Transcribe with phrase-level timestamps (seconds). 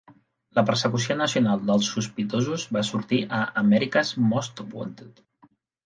[0.59, 5.27] La persecució nacional dels sospitosos va sortir a "America's Most Wanted".